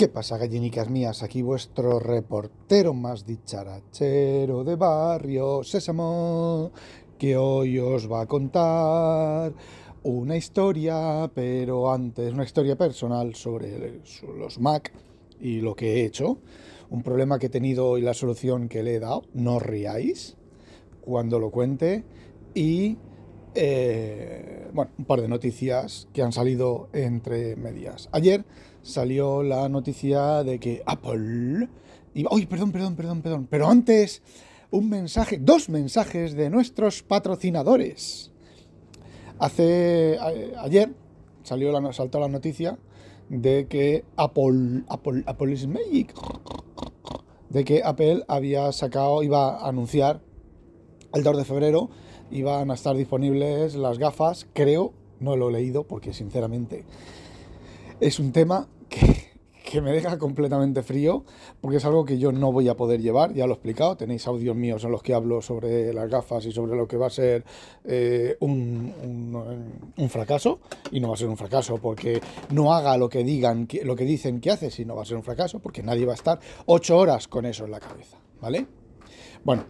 [0.00, 1.22] ¿Qué pasa, gallinicas mías?
[1.22, 6.72] Aquí vuestro reportero más dicharachero de barrio Sésamo,
[7.18, 9.52] que hoy os va a contar
[10.04, 14.00] una historia, pero antes una historia personal sobre
[14.38, 14.90] los Mac
[15.38, 16.38] y lo que he hecho,
[16.88, 20.38] un problema que he tenido y la solución que le he dado, no riáis
[21.02, 22.04] cuando lo cuente,
[22.54, 22.96] y
[23.54, 28.08] eh, bueno, un par de noticias que han salido entre medias.
[28.12, 28.46] Ayer
[28.82, 31.68] salió la noticia de que Apple
[32.14, 32.30] iba...
[32.32, 33.48] ¡Uy, perdón, perdón, perdón, perdón!
[33.50, 34.22] Pero antes,
[34.70, 38.30] un mensaje, dos mensajes de nuestros patrocinadores.
[39.38, 40.18] Hace...
[40.58, 40.94] ayer
[41.42, 42.78] salió la, saltó la noticia
[43.28, 46.12] de que Apple, Apple, Apple is Magic,
[47.48, 50.20] de que Apple había sacado, iba a anunciar
[51.14, 51.90] el 2 de febrero,
[52.30, 56.84] iban a estar disponibles las gafas, creo, no lo he leído porque sinceramente
[58.00, 61.24] es un tema que, me deja completamente frío,
[61.60, 64.26] porque es algo que yo no voy a poder llevar, ya lo he explicado, tenéis
[64.26, 67.10] audios míos en los que hablo sobre las gafas y sobre lo que va a
[67.10, 67.44] ser
[67.84, 68.92] eh, un,
[70.08, 70.58] fracaso,
[70.90, 74.04] y no va a ser un fracaso porque no haga lo que digan, lo que
[74.04, 76.98] dicen que hace, sino va a ser un fracaso porque nadie va a estar ocho
[76.98, 78.66] horas con eso en la cabeza, ¿vale?
[79.44, 79.66] Bueno,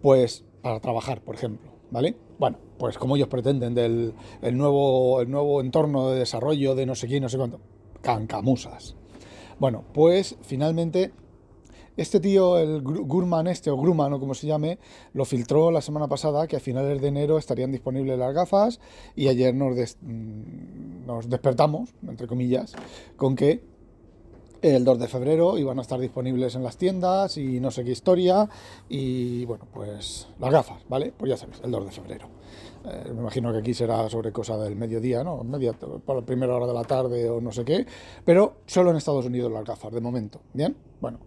[0.00, 2.14] pues para trabajar, por ejemplo, ¿vale?
[2.38, 4.14] Bueno, pues como ellos pretenden del
[4.52, 7.60] nuevo, el nuevo entorno de desarrollo de no sé quién, no sé cuánto.
[8.02, 8.96] Cancamusas.
[9.58, 11.12] Bueno, pues finalmente
[11.96, 14.78] este tío, el Gurman este, o Grumman, o como se llame,
[15.12, 18.80] lo filtró la semana pasada que a finales de enero estarían disponibles las gafas
[19.14, 22.74] y ayer nos, mm, nos despertamos, entre comillas,
[23.16, 23.62] con que
[24.62, 27.92] el 2 de febrero iban a estar disponibles en las tiendas y no sé qué
[27.92, 28.48] historia.
[28.88, 31.12] Y bueno, pues las gafas, ¿vale?
[31.16, 32.28] Pues ya sabes, el 2 de febrero.
[32.84, 35.44] Eh, me imagino que aquí será sobre cosa del mediodía, ¿no?
[36.04, 37.86] Por la primera hora de la tarde o no sé qué.
[38.24, 40.40] Pero solo en Estados Unidos las gafas, de momento.
[40.52, 40.76] ¿Bien?
[41.00, 41.18] Bueno,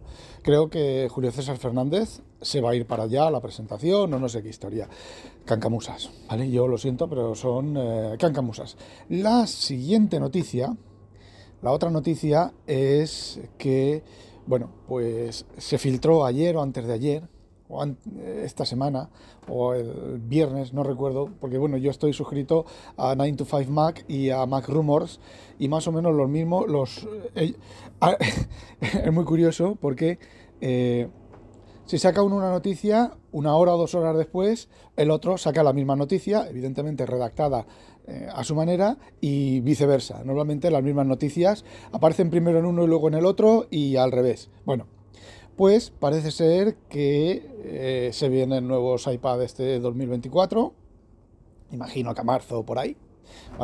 [0.42, 4.18] creo que Julio César Fernández se va a ir para allá a la presentación o
[4.18, 4.88] no sé qué historia.
[5.44, 6.50] Cancamusas, ¿vale?
[6.50, 8.76] Yo lo siento, pero son eh, cancamusas.
[9.08, 10.76] La siguiente noticia
[11.64, 14.02] la otra noticia es que,
[14.46, 17.22] bueno, pues se filtró ayer o antes de ayer,
[17.68, 17.84] o
[18.42, 19.08] esta semana,
[19.48, 22.66] o el viernes, no recuerdo, porque bueno, yo estoy suscrito
[22.96, 25.20] a 9 to 5 Mac y a Mac Rumors,
[25.58, 27.08] y más o menos los mismos, los...
[27.34, 27.54] Eh,
[28.80, 30.18] es muy curioso porque...
[30.60, 31.08] Eh,
[31.86, 35.74] si saca uno una noticia, una hora o dos horas después, el otro saca la
[35.74, 37.66] misma noticia, evidentemente redactada
[38.06, 40.24] eh, a su manera, y viceversa.
[40.24, 44.12] Normalmente las mismas noticias aparecen primero en uno y luego en el otro, y al
[44.12, 44.50] revés.
[44.64, 44.86] Bueno,
[45.56, 50.74] pues parece ser que eh, se vienen nuevos iPad este 2024.
[51.70, 52.96] Imagino que a marzo o por ahí.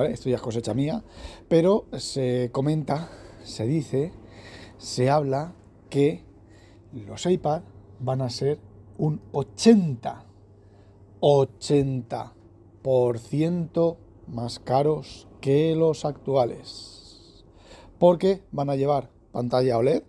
[0.09, 1.03] Esto ya es cosecha mía.
[1.49, 3.09] Pero se comenta,
[3.43, 4.13] se dice,
[4.79, 5.57] se habla
[5.89, 6.23] que
[6.93, 7.63] los iPad
[7.99, 8.61] van a ser
[8.99, 10.25] un 80,
[11.21, 13.97] 80%
[14.29, 17.45] más caros que los actuales.
[17.99, 20.05] Porque van a llevar pantalla OLED,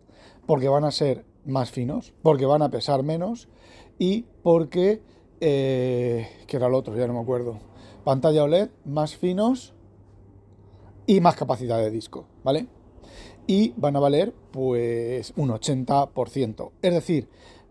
[0.45, 3.47] porque van a ser más finos, porque van a pesar menos
[3.99, 5.01] y porque,
[5.39, 7.59] eh, que era el otro, ya no me acuerdo,
[8.03, 9.73] pantalla OLED más finos
[11.05, 12.67] y más capacidad de disco, ¿vale?
[13.47, 16.71] Y van a valer pues un 80%.
[16.81, 17.27] Es decir,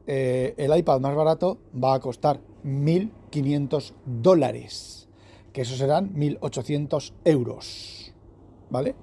[0.07, 5.09] eh, el iPad más barato va a costar 1.500 dólares,
[5.53, 8.13] que eso serán 1.800 euros,
[8.71, 8.95] ¿vale?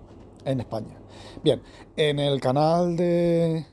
[0.45, 0.97] En España.
[1.43, 1.61] Bien,
[1.95, 3.65] en el canal de,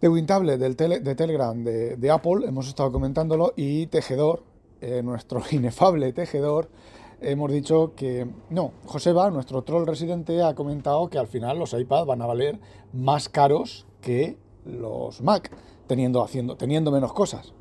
[0.00, 4.44] de Wintable de Telegram de, Apple hemos estado comentándolo y Tejedor,
[4.80, 6.68] eh, nuestro inefable Tejedor,
[7.20, 12.06] hemos dicho que no, Joseba, nuestro troll residente, ha comentado que al final los iPads
[12.06, 12.60] van a valer
[12.92, 15.50] más caros que los Mac
[15.86, 17.52] teniendo, haciendo, teniendo menos cosas.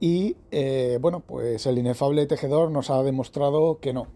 [0.00, 4.06] Y eh, bueno, pues el inefable tejedor nos ha demostrado que no.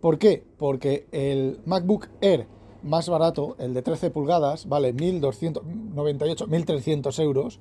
[0.00, 0.44] ¿Por qué?
[0.58, 2.46] Porque el MacBook Air
[2.82, 7.60] más barato, el de 13 pulgadas, vale 1.298, 1.300 euros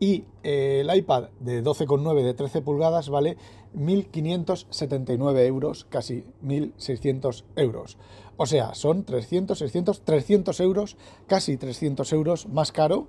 [0.00, 3.36] y eh, el iPad de 12,9 de 13 pulgadas vale
[3.76, 7.98] 1.579 euros, casi 1.600 euros.
[8.36, 10.96] O sea, son 300, 600, 300 euros,
[11.26, 13.06] casi 300 euros más caro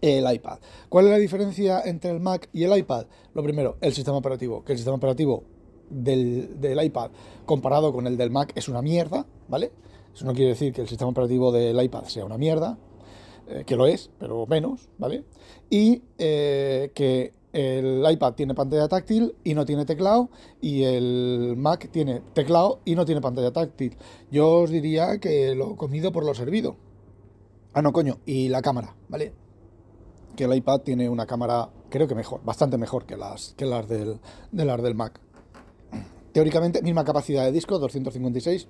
[0.00, 0.58] el iPad.
[0.88, 3.06] ¿Cuál es la diferencia entre el Mac y el iPad?
[3.34, 5.44] Lo primero, el sistema operativo, que el sistema operativo
[5.90, 7.10] del, iPad
[7.44, 9.72] comparado con el del Mac es una mierda, ¿vale?
[10.20, 12.76] Eso no quiere decir que el sistema operativo del iPad sea una mierda,
[13.48, 15.24] eh, que lo es, pero menos, ¿vale?
[15.70, 20.28] Y eh, que el iPad tiene pantalla táctil y no tiene teclado,
[20.60, 23.96] y el Mac tiene teclado y no tiene pantalla táctil.
[24.30, 26.76] Yo os diría que lo comido por lo servido.
[27.72, 29.32] Ah, no, coño, y la cámara, ¿vale?
[30.36, 33.88] Que el iPad tiene una cámara, creo que mejor, bastante mejor que las, que las,
[33.88, 34.20] del,
[34.52, 35.18] de las del Mac.
[36.34, 38.68] Teóricamente, misma capacidad de disco, 256.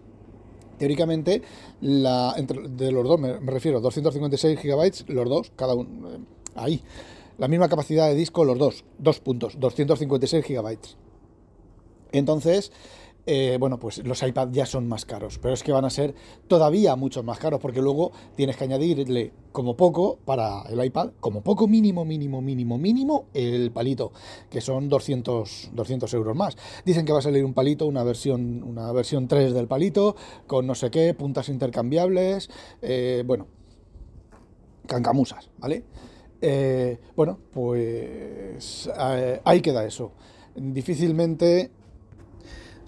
[0.80, 1.42] Teóricamente,
[1.82, 6.18] la, de los dos, me, refiero, 256 gigabytes, los dos, cada uno, eh,
[6.54, 6.82] ahí.
[7.36, 10.96] La misma capacidad de disco, los dos, dos puntos, 256 gigabytes.
[12.12, 12.72] Entonces,
[13.26, 16.14] eh, bueno, pues los iPad ya son más caros, pero es que van a ser
[16.48, 21.42] todavía mucho más caros porque luego tienes que añadirle como poco para el iPad, como
[21.42, 24.12] poco mínimo, mínimo, mínimo, mínimo, el palito,
[24.48, 26.56] que son 200, 200 euros más.
[26.84, 30.66] Dicen que va a salir un palito, una versión, una versión 3 del palito, con
[30.66, 32.50] no sé qué, puntas intercambiables,
[32.80, 33.46] eh, bueno,
[34.86, 35.84] cancamusas, ¿vale?
[36.40, 38.88] Eh, bueno, pues
[39.44, 40.12] ahí queda eso.
[40.56, 41.70] Difícilmente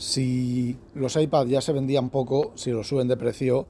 [0.03, 3.69] si los iPads ya se vendían poco, si los suben de precio,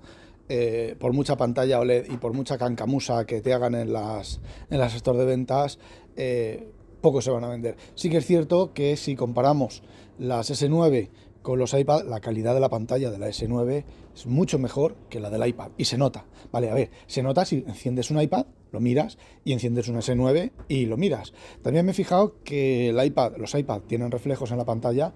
[0.48, 4.40] eh, por mucha pantalla OLED y por mucha cancamusa que te hagan en las,
[4.70, 5.78] en las stores de ventas,
[6.16, 7.76] eh, poco se van a vender.
[7.96, 9.82] Sí que es cierto que si comparamos
[10.18, 11.10] las S9
[11.42, 15.20] con los iPad, la calidad de la pantalla de la S9 es mucho mejor que
[15.20, 15.72] la del iPad.
[15.76, 16.24] Y se nota.
[16.50, 20.52] Vale, a ver, se nota si enciendes un iPad, lo miras, y enciendes un S9
[20.68, 21.34] y lo miras.
[21.62, 25.12] También me he fijado que el iPad, los iPad tienen reflejos en la pantalla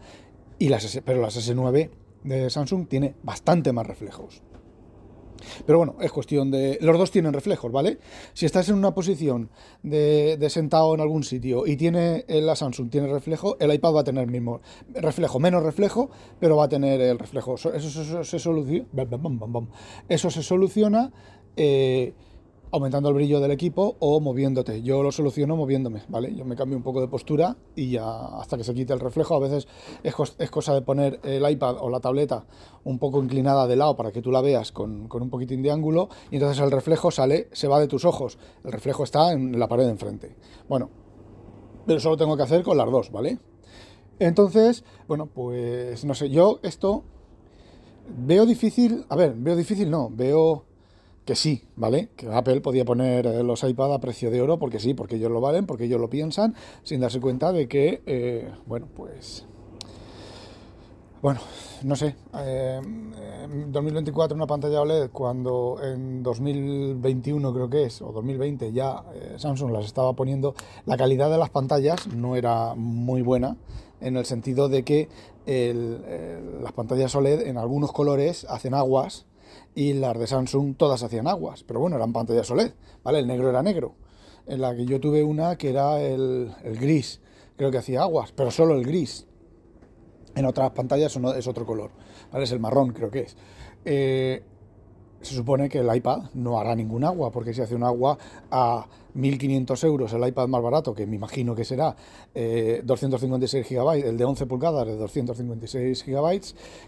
[0.58, 1.91] y las pero las S9
[2.25, 4.43] de Samsung tiene bastante más reflejos.
[5.67, 6.79] Pero bueno, es cuestión de...
[6.81, 7.99] Los dos tienen reflejos, ¿vale?
[8.32, 9.50] Si estás en una posición
[9.82, 14.05] de, sentado en algún sitio y tiene la Samsung tiene reflejo, el iPad va a
[14.05, 14.61] tener mismo
[14.94, 16.11] reflejo, menos reflejo,
[16.41, 17.55] pero va a tener el reflejo.
[17.55, 18.87] Eso, se, soluciona,
[20.09, 21.12] eso se soluciona
[21.56, 22.14] eh,
[22.76, 24.82] aumentando el brillo del equipo o moviéndote.
[24.82, 26.34] Yo lo soluciono moviéndome, ¿vale?
[26.34, 29.34] Yo me cambio un poco de postura y ya hasta que se quite el reflejo.
[29.34, 29.67] A veces
[30.02, 30.14] es,
[30.50, 32.46] cosa de poner el iPad o la tableta
[32.84, 36.08] un poco inclinada de lado para que tú la veas con, un poquitín de ángulo
[36.31, 38.38] y entonces el reflejo sale, se va de tus ojos.
[38.64, 40.37] El reflejo está en la pared de enfrente.
[40.69, 40.90] Bueno,
[41.87, 43.38] pero eso lo tengo que hacer con las dos, ¿vale?
[44.19, 47.05] Entonces, bueno, pues no sé, yo esto
[48.19, 50.64] veo difícil, a ver, veo difícil, no, veo
[51.26, 52.08] que sí, ¿vale?
[52.17, 55.31] Que Apple podía poner eh, los iPad a precio de oro porque sí, porque ellos
[55.31, 59.44] lo valen, porque ellos lo piensan, sin darse cuenta de que, eh, bueno, pues...
[61.20, 61.40] Bueno,
[61.82, 68.12] no sé, eh, en 2024 una pantalla OLED cuando en 2021 creo que es, o
[68.12, 69.02] 2020 ya
[69.37, 73.56] Samsung las estaba poniendo, la calidad de las pantallas no era muy buena
[74.00, 75.08] en el sentido de que
[76.62, 79.26] las pantallas OLED en algunos colores hacen aguas
[79.75, 82.73] y las de Samsung todas hacían aguas, pero bueno, eran pantallas OLED,
[83.03, 83.19] ¿vale?
[83.19, 83.94] El negro era negro.
[84.47, 87.20] En la que yo tuve una que era el, gris,
[87.56, 89.26] creo que hacía aguas, pero solo el gris.
[90.35, 91.91] En otras pantallas es otro color,
[92.32, 92.44] ¿vale?
[92.44, 93.37] Es el marrón, creo que es.
[93.85, 94.43] Eh,
[95.26, 98.17] se supone que el iPad no hará ningún agua, porque si hace un agua
[98.50, 98.87] a
[99.17, 101.97] 1.500 euros, el iPad más barato, que me imagino que será
[102.35, 106.41] 256 eh, GB, el de 11 pulgadas de 256 GB,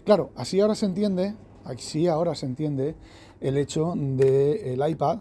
[0.05, 2.95] claro, así ahora se entiende Así ahora se entiende
[3.41, 5.19] el hecho del iPad,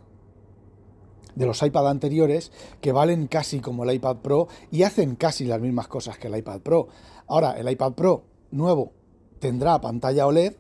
[1.35, 5.61] de los iPad anteriores, que valen casi como el iPad Pro y hacen casi las
[5.61, 6.89] mismas cosas que el iPad Pro.
[7.27, 8.93] Ahora, el iPad Pro nuevo
[9.39, 10.55] tendrá pantalla OLED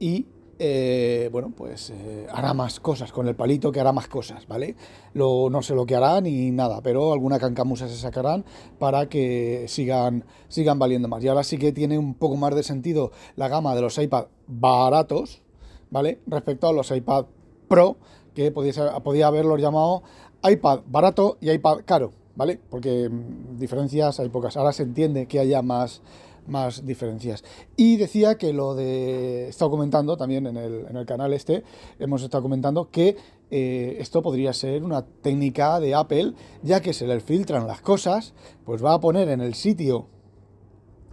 [0.00, 0.26] y
[0.58, 4.76] eh, bueno, pues eh, hará más cosas con el palito que hará más cosas, ¿vale?
[5.14, 8.44] No sé lo que hará ni nada, pero alguna cancamusa se sacarán
[8.78, 11.22] para que sigan, sigan valiendo más.
[11.24, 14.26] Y ahora sí que tiene un poco más de sentido la gama de los iPad
[14.46, 15.42] baratos,
[15.90, 16.20] ¿vale?
[16.26, 17.26] Respecto a los iPad
[17.68, 17.96] Pro,
[18.34, 20.02] que podía, podía haberlos llamado
[20.42, 22.60] iPad barato y iPad caro, ¿vale?
[22.70, 24.56] Porque mm, diferencias hay pocas.
[24.56, 26.02] Ahora se entiende que haya más
[26.46, 27.44] más diferencias.
[27.76, 31.64] Y decía que lo de, he estado comentando también en el, en el canal este,
[31.98, 33.16] hemos estado comentando que
[33.50, 36.32] eh, esto podría ser una técnica de Apple,
[36.62, 38.34] ya que se le filtran las cosas,
[38.64, 40.06] pues va a poner en el sitio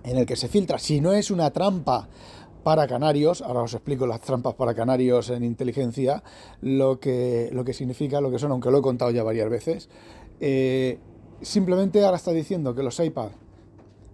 [0.04, 2.10] en el que se filtra, si no es una trampa
[2.64, 6.24] para canarios, ahora os explico las trampas para canarios en inteligencia,
[6.62, 9.90] lo que, lo que significa, lo que son, aunque lo he contado ya varias veces,
[10.40, 11.00] eh,
[11.42, 13.30] simplemente ahora está diciendo que los iPad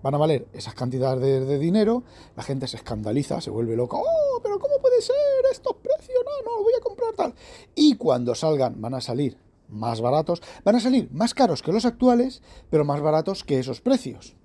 [0.07, 2.01] van a valer esas cantidades de, dinero,
[2.37, 5.15] la gente se escandaliza, se vuelve loca, oh, pero ¿cómo puede ser
[5.51, 6.19] estos precios?
[6.23, 7.33] No, no, lo voy a comprar tal.
[7.75, 9.37] Y cuando salgan van a salir
[9.67, 13.81] más baratos, van a salir más caros que los actuales, pero más baratos que esos
[13.81, 14.37] precios.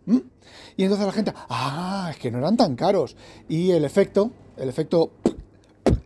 [0.76, 3.14] Y entonces la gente, ah, es que no eran tan caros.
[3.49, 5.12] Y el efecto, el efecto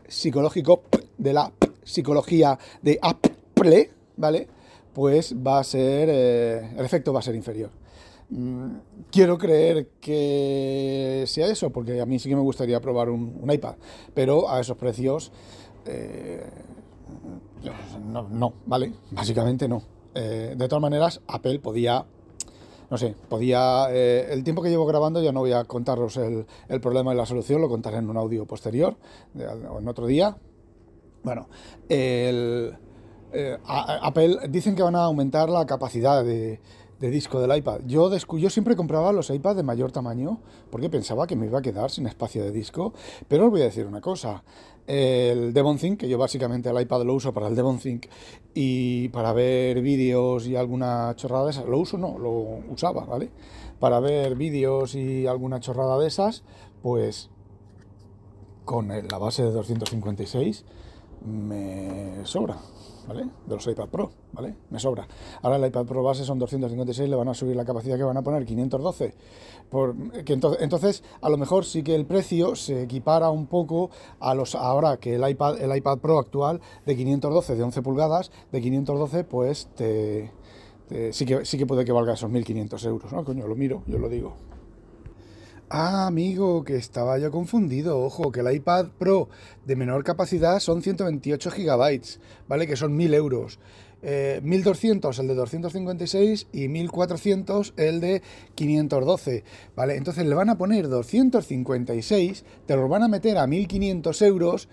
[0.07, 0.83] psicológico
[1.17, 1.51] de la
[1.83, 4.49] psicología de Apple, ¿vale?
[4.93, 7.71] Pues va a ser, eh, el efecto va a ser inferior.
[8.29, 8.79] Mm,
[9.11, 13.77] quiero creer que sea eso, porque a mí sí que me gustaría probar un, iPad,
[14.15, 15.31] pero a esos precios,
[15.85, 16.45] eh,
[18.05, 18.93] no, no, ¿vale?
[19.13, 19.83] Básicamente no.
[20.15, 22.05] Eh, de todas maneras, Apple podía
[22.89, 23.89] no sé, podía.
[23.91, 26.47] Eh, el tiempo que llevo grabando ya no voy a contaros el,
[26.81, 28.97] problema y la solución, lo contaré en un audio posterior,
[29.71, 30.37] o en otro día.
[31.25, 31.49] Bueno,
[31.89, 32.77] el,
[33.67, 36.61] Apple dicen que van a aumentar la capacidad de,
[37.01, 37.81] disco del iPad.
[37.87, 41.63] Yo, yo siempre compraba los iPads de mayor tamaño porque pensaba que me iba a
[41.63, 42.93] quedar sin espacio de disco.
[43.29, 44.43] Pero os voy a decir una cosa
[44.87, 48.07] el Devon Think, que yo básicamente el iPad lo uso para el Devon Think
[48.55, 52.31] y para ver vídeos y alguna chorrada de esas, lo uso no, lo
[52.71, 53.31] usaba, ¿vale?
[53.81, 56.45] Para ver vídeos y alguna chorrada de esas,
[56.83, 57.31] pues
[58.65, 60.65] con la base de 256
[61.25, 62.59] me sobra.
[63.07, 63.29] ¿Vale?
[63.47, 64.55] De los iPad Pro, ¿vale?
[64.71, 65.07] Me sobra.
[65.43, 68.17] Ahora el iPad Pro base son 256, le van a subir la capacidad que van
[68.17, 69.15] a poner 512.
[69.71, 73.91] Por, que entonces, entonces, a lo mejor sí que el precio se equipara un poco
[74.21, 78.31] a los ahora que el iPad, el iPad Pro actual de 512, de 11 pulgadas,
[78.53, 80.31] de 512, pues te,
[81.13, 83.25] sí, que, sí que puede que valga esos 1.500 euros, ¿no?
[83.25, 84.35] Coño, lo miro, yo lo digo.
[85.69, 87.99] Ah, amigo, que estaba yo confundido.
[87.99, 89.29] Ojo, que el iPad Pro
[89.65, 92.01] de menor capacidad son 128 GB,
[92.47, 92.67] ¿vale?
[92.69, 93.59] Que son 1000 euros.
[94.43, 98.23] 1200 eh, el de 256 y 1400 el de
[98.55, 99.43] 512,
[99.75, 99.97] ¿vale?
[99.97, 104.69] Entonces le van a poner 256, te los van a meter a 1500 euros.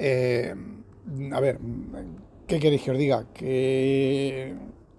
[0.00, 0.54] Eh,
[1.32, 1.60] a ver,
[2.48, 3.26] ¿qué queréis que os diga?
[3.32, 4.54] Que...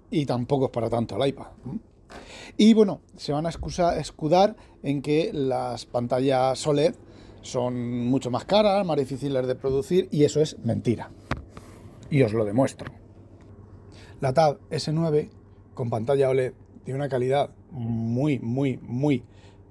[0.10, 1.48] Y tampoco es para tanto el iPad.
[2.58, 6.96] Y bueno, se van a escudar en que las pantallas OLED
[7.42, 11.12] son mucho más caras, más difíciles de producir y eso es mentira.
[12.10, 12.92] Y os lo demuestro.
[14.22, 15.30] La Tab S9
[15.74, 16.54] con pantalla OLED
[16.86, 19.24] de una calidad muy, muy, muy,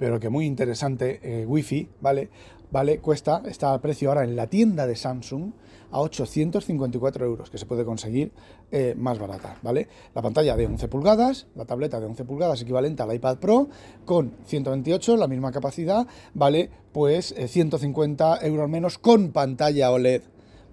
[0.02, 2.28] pero que muy interesante, eh, Wi-Fi, ¿vale?
[2.72, 5.52] Vale, cuesta, está al precio ahora en la tienda de Samsung
[5.92, 8.32] a 854 euros, que se puede conseguir
[8.72, 9.86] eh, más barata, ¿vale?
[10.12, 13.68] La pantalla de 11 pulgadas, la tableta de 11 pulgadas equivalente al iPad Pro,
[14.04, 16.04] con 128, la misma capacidad,
[16.34, 16.68] ¿vale?
[16.90, 20.22] Pues 150 eh, euros menos con pantalla OLED,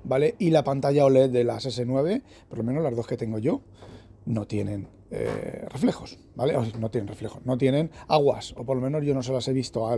[0.06, 0.34] ¿vale?
[0.40, 3.62] Y la pantalla OLED de las S9, por lo menos las dos que tengo yo,
[4.26, 6.54] no tienen eh, reflejos, ¿vale?
[6.78, 9.54] no tienen reflejos, no tienen aguas, o por lo menos yo no se las he
[9.54, 9.98] visto a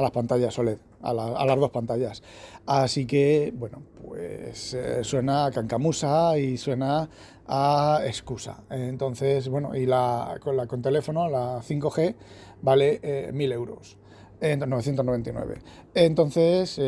[0.00, 2.22] las pantallas OLED, a, las dos pantallas.
[2.66, 7.08] Así que, bueno, pues eh, suena a cancamusa y suena
[7.46, 8.64] a excusa.
[8.70, 12.16] Entonces, bueno, y la con, la, con teléfono, la 5G,
[12.62, 13.96] vale eh, 1000 euros.
[14.42, 15.58] 999.
[15.94, 16.80] Entonces,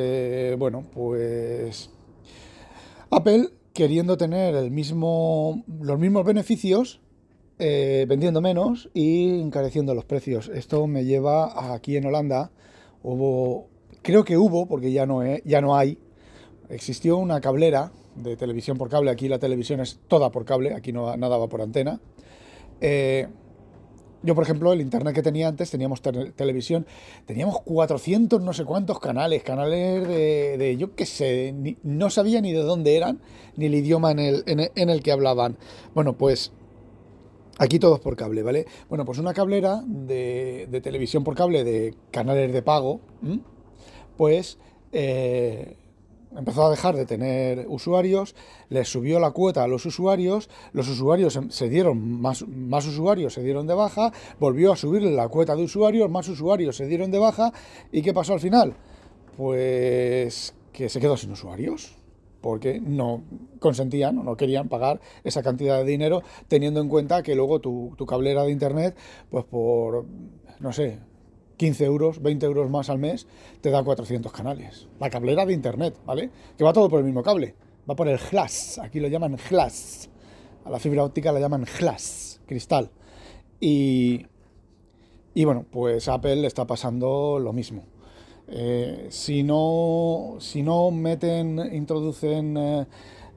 [0.59, 1.91] bueno, pues
[3.11, 4.71] Apple queriendo tener los
[5.99, 7.02] mismos beneficios,
[7.65, 10.51] eh, vendiendo menos y encareciendo los precios.
[10.53, 12.51] Esto me lleva aquí en Holanda,
[13.05, 13.69] hubo,
[14.03, 15.97] creo que hubo, porque ya no, ya no hay,
[16.71, 20.93] existió una cablera de televisión por cable, aquí la televisión es toda por cable, aquí
[20.93, 22.01] no, nada va por antena.
[22.81, 23.29] Eh,
[24.25, 26.85] yo, por ejemplo, el internet que tenía antes, teníamos televisión,
[27.27, 31.55] teníamos 400 no sé cuántos canales, canales de, yo qué sé,
[31.85, 33.21] no sabía ni de dónde eran,
[33.55, 35.59] ni el idioma en el, en el que hablaban.
[35.95, 36.51] Bueno, pues
[37.59, 38.67] Aquí todos por cable, ¿vale?
[38.89, 43.01] Bueno, pues una cablera de, televisión por cable de canales de pago,
[44.17, 44.59] pues
[44.93, 45.77] eh,
[46.37, 48.35] empezó a dejar de tener usuarios,
[48.71, 53.43] les subió la cuota a los usuarios, los usuarios se dieron, más, más usuarios se
[53.43, 57.19] dieron de baja, volvió a subirle la cuota de usuarios, más usuarios se dieron de
[57.19, 57.53] baja,
[57.93, 58.75] ¿y qué pasó al final?
[59.37, 62.02] Pues que se quedó sin usuarios
[62.43, 63.23] porque no
[63.61, 67.97] consentían o no querían pagar esa cantidad de dinero, teniendo en cuenta que luego tu,
[68.07, 68.95] cablera de internet,
[69.31, 70.05] pues por,
[70.61, 70.99] no sé,
[71.57, 73.27] 15 euros, 20 euros más al mes,
[73.63, 74.89] te da 400 canales.
[75.01, 76.31] La cablera de internet, ¿vale?
[76.59, 77.55] Que va todo por el mismo cable,
[77.89, 80.11] va por el glass, aquí lo llaman glass,
[80.65, 82.91] a la fibra óptica la llaman glass, cristal.
[83.61, 84.27] Y,
[85.35, 87.85] y bueno, pues Apple le está pasando lo mismo.
[88.55, 92.87] Eh, si, no, si no meten, introducen eh,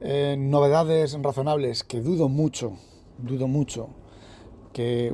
[0.02, 2.74] eh, novedades razonables, que dudo mucho,
[3.16, 3.88] dudo mucho
[4.74, 5.10] que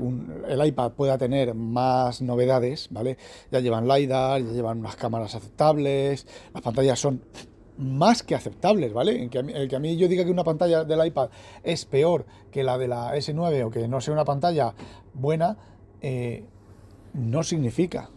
[0.49, 3.17] el iPad pueda tener más novedades, ¿vale?
[3.53, 7.23] Ya llevan LiDAR, ya llevan unas cámaras aceptables, las pantallas son
[7.79, 9.23] más que aceptables, ¿vale?
[9.23, 11.29] El que, a mí, el que a mí yo diga que una pantalla del iPad
[11.63, 14.75] es peor que la de la S9 o que no sea una pantalla
[15.15, 15.57] buena,
[17.15, 18.11] no significa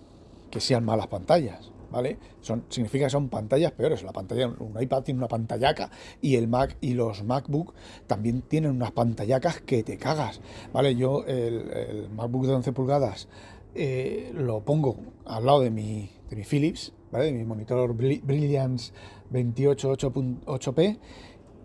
[0.50, 1.75] que sean malas pantallas.
[1.92, 2.18] ¿Vale?
[2.42, 4.04] Son, significa que son pantallas peores.
[4.04, 5.90] La pantalla, un iPad tiene una pantallaca
[6.22, 7.74] y el Mac y los MacBook
[8.08, 10.42] también tienen unas pantallacas que te cagas,
[10.74, 10.96] ¿vale?
[10.96, 13.28] Yo el, MacBook de 11 pulgadas
[13.74, 17.26] eh, lo pongo al lado de mi, de mi Philips, ¿vale?
[17.26, 18.94] De mi monitor Brilliance
[19.32, 20.98] 288.8p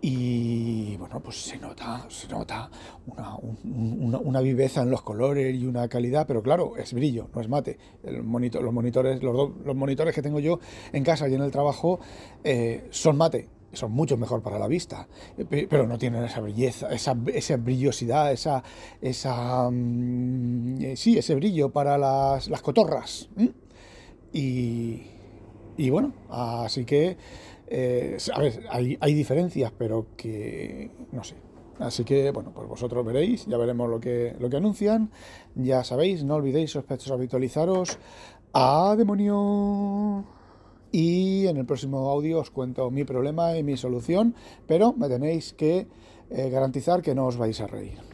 [0.03, 2.71] y bueno, pues se nota, se nota
[3.63, 7.77] una, viveza en los colores y una calidad, pero claro, es brillo, no es mate.
[8.03, 10.59] Los, monitores, los, monitores que tengo yo
[10.91, 11.99] en casa y en el trabajo
[12.43, 15.07] eh, son mate, son mucho mejor para la vista,
[15.47, 18.63] pero no tienen esa belleza, esa, esa brillosidad, esa,
[19.01, 23.29] esa mm, eh, sí, ese brillo para las, las cotorras.
[24.33, 25.03] Y,
[25.77, 27.17] y bueno, así que
[27.73, 31.35] eh, a ver, hay, diferencias, pero que no sé.
[31.79, 35.09] Así que, bueno, pues vosotros veréis, ya veremos lo que, lo que anuncian.
[35.55, 37.97] Ya sabéis, no olvidéis, sospechosos, habitualizaros.
[38.51, 40.25] ¡A demonio!
[40.91, 44.35] Y en el próximo audio os cuento mi problema y mi solución,
[44.67, 45.87] pero me tenéis que
[46.29, 48.10] eh, garantizar que no os vais a reír.